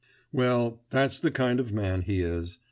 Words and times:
_Well, 0.31 0.81
that's 0.89 1.19
the 1.19 1.29
kind 1.29 1.59
of 1.59 1.71
man 1.71 2.01
he 2.01 2.21
is. 2.21 2.57